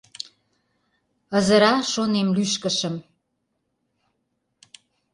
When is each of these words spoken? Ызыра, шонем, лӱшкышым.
Ызыра, 1.37 1.73
шонем, 1.91 2.27
лӱшкышым. 2.35 2.95